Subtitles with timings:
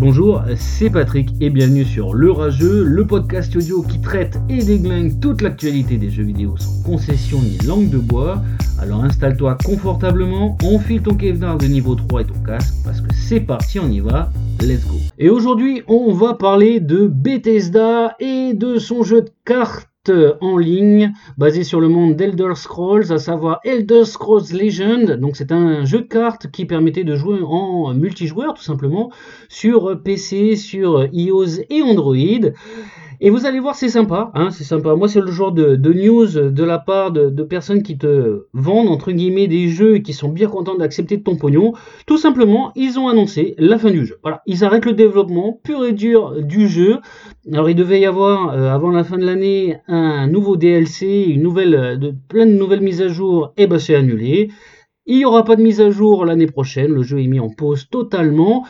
[0.00, 5.20] Bonjour, c'est Patrick et bienvenue sur Le Rageux, le podcast audio qui traite et déglingue
[5.20, 8.40] toute l'actualité des jeux vidéo sans concession ni langue de bois.
[8.80, 13.40] Alors installe-toi confortablement, enfile ton kevlar de niveau 3 et ton casque parce que c'est
[13.40, 14.32] parti, on y va,
[14.62, 14.96] let's go.
[15.18, 19.89] Et aujourd'hui, on va parler de Bethesda et de son jeu de cartes
[20.40, 25.12] en ligne basé sur le monde d'Elder Scrolls, à savoir Elder Scrolls Legend.
[25.12, 29.10] Donc c'est un jeu de cartes qui permettait de jouer en multijoueur tout simplement
[29.48, 32.50] sur PC, sur iOS et Android.
[33.22, 34.94] Et vous allez voir, c'est sympa, hein, c'est sympa.
[34.94, 39.12] Moi, c'est le genre de, news de la part de, personnes qui te vendent, entre
[39.12, 41.74] guillemets, des jeux et qui sont bien contents d'accepter ton pognon.
[42.06, 44.18] Tout simplement, ils ont annoncé la fin du jeu.
[44.22, 47.00] Voilà, ils arrêtent le développement pur et dur du jeu.
[47.52, 51.42] Alors, il devait y avoir, euh, avant la fin de l'année, un nouveau DLC, une
[51.42, 54.48] nouvelle, plein de nouvelles mises à jour, et ben c'est annulé.
[55.04, 57.50] Il n'y aura pas de mise à jour l'année prochaine, le jeu est mis en
[57.50, 58.64] pause totalement.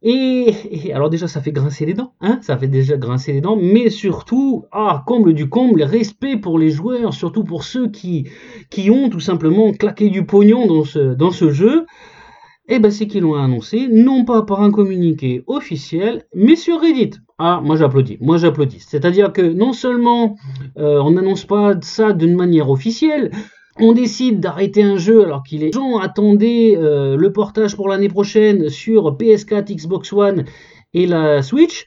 [0.00, 3.58] Et, alors déjà ça fait grincer les dents, hein, ça fait déjà grincer les dents,
[3.60, 8.28] mais surtout, ah, comble du comble, respect pour les joueurs, surtout pour ceux qui,
[8.70, 11.84] qui ont tout simplement claqué du pognon dans ce, dans ce jeu,
[12.68, 17.18] eh ben c'est qu'ils l'ont annoncé, non pas par un communiqué officiel, mais sur Reddit.
[17.38, 18.80] Ah, moi j'applaudis, moi j'applaudis.
[18.80, 20.36] C'est-à-dire que non seulement
[20.76, 23.30] euh, on n'annonce pas ça d'une manière officielle,
[23.80, 25.66] on décide d'arrêter un jeu alors qu'il est.
[25.66, 30.44] Les gens attendaient euh, le portage pour l'année prochaine sur PS4, Xbox One
[30.94, 31.86] et la Switch.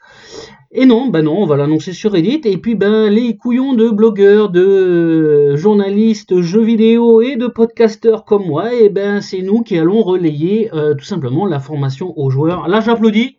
[0.73, 2.41] Et non, ben non, on va l'annoncer sur Reddit.
[2.45, 8.45] Et puis ben les couillons de blogueurs, de journalistes, jeux vidéo et de podcasteurs comme
[8.45, 12.69] moi, et ben c'est nous qui allons relayer euh, tout simplement l'information aux joueurs.
[12.69, 13.37] Là j'applaudis.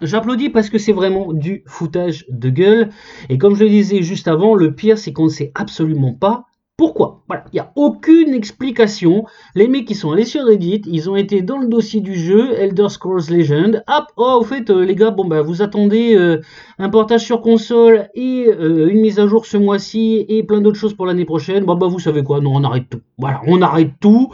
[0.00, 2.90] J'applaudis parce que c'est vraiment du foutage de gueule.
[3.28, 6.44] Et comme je le disais juste avant, le pire c'est qu'on ne sait absolument pas
[6.78, 7.24] pourquoi?
[7.26, 9.24] Voilà, il n'y a aucune explication.
[9.56, 12.52] Les mecs qui sont allés sur Reddit, ils ont été dans le dossier du jeu,
[12.52, 13.82] Elder Scrolls Legend.
[13.88, 16.40] Hop, oh, au fait, euh, les gars, bon, bah, vous attendez euh,
[16.78, 20.78] un portage sur console et euh, une mise à jour ce mois-ci et plein d'autres
[20.78, 21.64] choses pour l'année prochaine.
[21.64, 22.40] Bon, bah, vous savez quoi?
[22.40, 23.00] Non, on arrête tout.
[23.18, 24.32] Voilà, on arrête tout.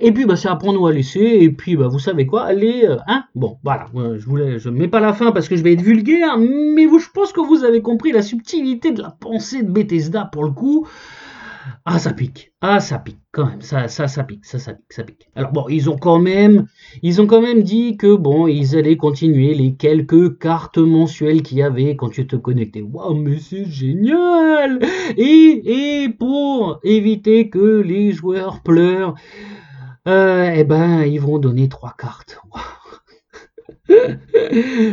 [0.00, 1.20] Et puis, bah, c'est à prendre ou à laisser.
[1.20, 2.42] Et puis, bah, vous savez quoi?
[2.42, 3.22] Allez, hein?
[3.36, 6.38] Bon, voilà, je voulais, je mets pas la fin parce que je vais être vulgaire,
[6.38, 10.24] mais vous, je pense que vous avez compris la subtilité de la pensée de Bethesda
[10.24, 10.88] pour le coup.
[11.84, 12.52] Ah, ça pique.
[12.60, 13.60] Ah, ça pique quand même.
[13.62, 14.44] Ça, ça, ça pique.
[14.44, 14.92] Ça, ça pique.
[14.92, 15.28] Ça pique.
[15.34, 16.66] Alors bon, ils ont quand même,
[17.62, 22.26] dit que bon, ils allaient continuer les quelques cartes mensuelles qu'il y avait quand tu
[22.26, 22.82] te connectais.
[22.82, 24.78] Waouh, mais c'est génial
[25.16, 29.14] et, et pour éviter que les joueurs pleurent,
[30.06, 32.38] euh, eh ben, ils vont donner trois cartes.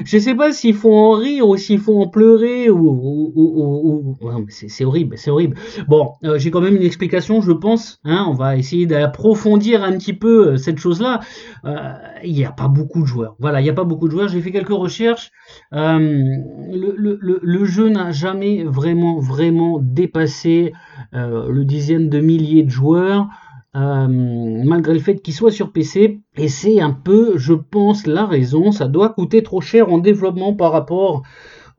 [0.06, 4.18] Je sais pas s'il faut en rire ou s'il faut en pleurer ou,
[4.50, 5.58] c'est horrible, c'est horrible.
[5.88, 8.00] Bon, euh, j'ai quand même une explication, je pense.
[8.04, 11.20] Hein, on va essayer d'approfondir un petit peu euh, cette chose-là.
[11.66, 13.36] Euh, il n'y a pas beaucoup de joueurs.
[13.40, 14.28] Voilà, il n'y a pas beaucoup de joueurs.
[14.28, 15.32] J'ai fait quelques recherches.
[15.72, 20.74] le, jeu n'a jamais vraiment, vraiment dépassé
[21.14, 23.28] le dixième de milliers de joueurs.
[23.74, 26.20] Euh, malgré le fait qu'il soit sur PC.
[26.36, 28.72] Et c'est un peu, je pense, la raison.
[28.72, 31.24] Ça doit coûter trop cher en développement par rapport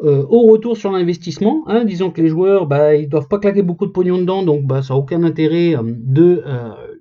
[0.03, 1.65] euh, au retour sur l'investissement.
[1.67, 1.85] Hein.
[1.85, 4.83] Disons que les joueurs, bah, ils doivent pas claquer beaucoup de pognon dedans, donc bah,
[4.83, 6.43] ça n'a aucun intérêt euh, de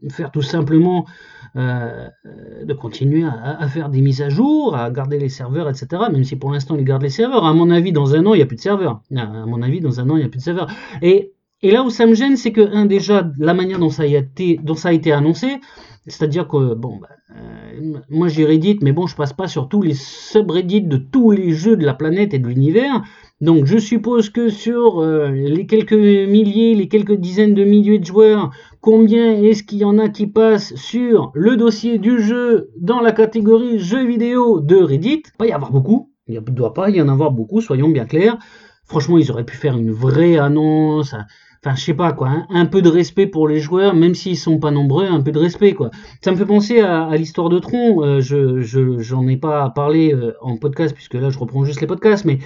[0.09, 1.05] faire tout simplement
[1.53, 6.03] de continuer à, faire des mises à jour, à garder les serveurs, etc.
[6.09, 7.45] Même si pour l'instant ils gardent les serveurs.
[7.45, 9.01] À mon avis, dans un an, il n'y a plus de serveurs.
[9.13, 10.67] À mon avis, dans un an, il n'y a plus de serveurs.
[11.01, 14.03] Et et là où ça me gêne, c'est que, un, déjà, la manière dont ça
[14.03, 15.59] a été, annoncé,
[16.07, 19.81] c'est-à-dire que, bon, bah, euh, moi j'ai Reddit, mais bon, je passe pas sur tous
[19.81, 23.03] les subreddits de tous les jeux de la planète et de l'univers.
[23.39, 28.05] Donc je suppose que sur euh, les quelques milliers, les quelques dizaines de milliers de
[28.05, 28.51] joueurs,
[28.81, 33.11] combien est-ce qu'il y en a qui passent sur le dossier du jeu dans la
[33.11, 35.23] catégorie jeux vidéo de Reddit?
[35.37, 36.11] Pas y avoir beaucoup.
[36.27, 38.37] Il ne doit pas y en avoir beaucoup, soyons bien clairs.
[38.85, 41.15] Franchement, ils auraient pu faire une vraie annonce,
[41.63, 42.47] enfin je sais pas quoi, hein.
[42.49, 45.37] un peu de respect pour les joueurs, même s'ils sont pas nombreux, un peu de
[45.37, 45.91] respect quoi.
[46.21, 48.03] Ça me fait penser à, l'histoire de Tron.
[48.03, 48.61] Euh, je
[48.99, 52.39] j'en ai pas parlé euh, en podcast puisque là je reprends juste les podcasts, mais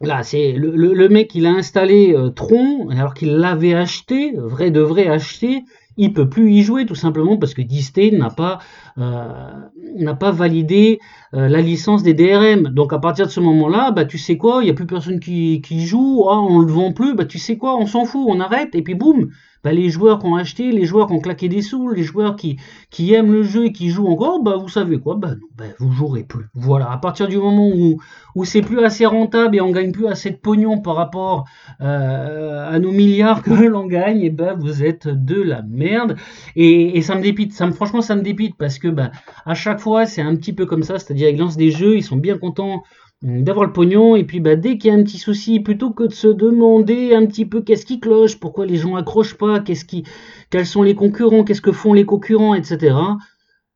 [0.00, 4.70] là c'est le, le, mec il a installé euh, Tron alors qu'il l'avait acheté, vrai
[4.70, 5.64] de vrai acheté
[5.96, 8.58] il peut plus y jouer tout simplement parce que Disney n'a pas
[8.98, 11.00] euh, validé
[11.34, 12.68] euh, la licence des DRM.
[12.68, 15.20] Donc à partir de ce moment-là, bah tu sais quoi, il y a plus personne
[15.20, 18.24] qui, qui joue, ah, on le vend plus, bah tu sais quoi, on s'en fout,
[18.28, 18.74] on arrête.
[18.74, 19.30] Et puis boum,
[19.64, 22.36] bah, les joueurs qui ont acheté, les joueurs qui ont claqué des sous, les joueurs
[22.36, 22.58] qui,
[22.90, 25.64] qui aiment le jeu et qui jouent encore, bah, vous savez quoi, bah, non, bah,
[25.78, 26.46] vous jouerez plus.
[26.54, 27.98] Voilà, à partir du moment où,
[28.34, 31.44] où c'est plus assez rentable et on gagne plus assez de pognon par rapport
[31.80, 36.16] euh, à nos milliards que l'on gagne, et ben vous êtes de la merde.
[36.56, 39.10] Et, et, ça me dépite, ça me, franchement ça me dépite parce que bah,
[39.46, 42.02] à chaque fois c'est un petit peu comme ça, c'est-à-dire ils lancent des jeux, ils
[42.02, 42.82] sont bien contents
[43.22, 46.04] d'avoir le pognon et puis bah, dès qu'il y a un petit souci plutôt que
[46.04, 50.04] de se demander un petit peu qu'est-ce qui cloche pourquoi les gens accrochent pas qui
[50.50, 52.96] quels sont les concurrents qu'est-ce que font les concurrents etc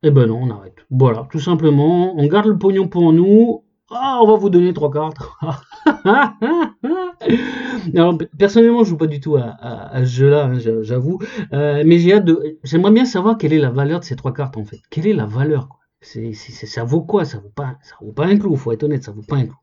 [0.02, 3.62] et eh ben non on arrête voilà tout simplement on garde le pognon pour nous
[3.90, 5.18] ah, on va vous donner trois cartes.
[7.94, 11.20] Alors, personnellement, je joue pas du tout à, ce jeu-là, hein, j'avoue.
[11.52, 12.58] Euh, mais j'ai hâte de.
[12.64, 14.80] J'aimerais bien savoir quelle est la valeur de ces trois cartes en fait.
[14.90, 15.68] Quelle est la valeur
[16.00, 17.24] ça vaut quoi?
[17.24, 18.56] Ça vaut pas, ça vaut pas un clou.
[18.56, 19.56] Faut être honnête, ça vaut pas un clou.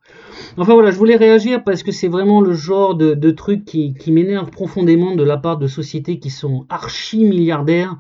[0.58, 4.12] Enfin voilà, je voulais réagir parce que c'est vraiment le genre de, truc qui, qui
[4.12, 7.98] m'énerve profondément de la part de sociétés qui sont archi milliardaires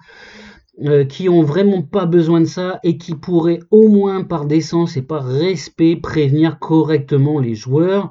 [0.81, 4.97] euh, qui ont vraiment pas besoin de ça et qui pourraient au moins par décence
[4.97, 8.09] et par respect prévenir correctement les joueurs.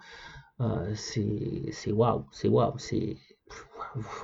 [0.60, 3.16] Euh, c'est waouh, c'est waouh, c'est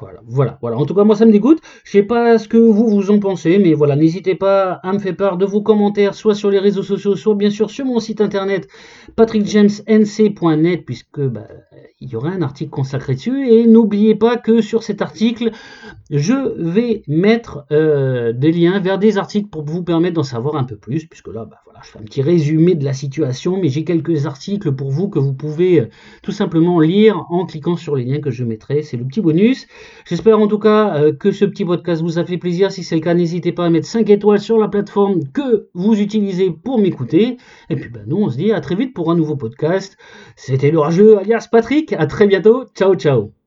[0.00, 0.76] voilà, voilà, voilà.
[0.78, 1.60] En tout cas, moi, ça me dégoûte.
[1.84, 4.98] Je sais pas ce que vous vous en pensez, mais voilà, n'hésitez pas à me
[4.98, 8.00] faire part de vos commentaires, soit sur les réseaux sociaux, soit bien sûr sur mon
[8.00, 8.68] site internet
[9.16, 11.48] patrickjamesnc.net, puisque bah,
[12.00, 13.48] il y aura un article consacré dessus.
[13.48, 15.50] Et n'oubliez pas que sur cet article,
[16.10, 20.64] je vais mettre euh, des liens vers des articles pour vous permettre d'en savoir un
[20.64, 23.84] peu plus, puisque là, bah, je fais un petit résumé de la situation, mais j'ai
[23.84, 25.88] quelques articles pour vous que vous pouvez euh,
[26.22, 28.82] tout simplement lire en cliquant sur les liens que je mettrai.
[28.82, 29.66] C'est le petit bonus.
[30.06, 32.72] J'espère en tout cas euh, que ce petit podcast vous a fait plaisir.
[32.72, 36.00] Si c'est le cas, n'hésitez pas à mettre 5 étoiles sur la plateforme que vous
[36.00, 37.36] utilisez pour m'écouter.
[37.70, 39.96] Et puis ben, nous, on se dit à très vite pour un nouveau podcast.
[40.36, 41.87] C'était le rageux alias Patrick.
[41.96, 42.64] À très bientôt.
[42.74, 43.37] Ciao, ciao.